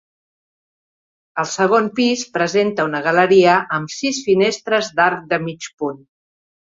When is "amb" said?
3.79-3.93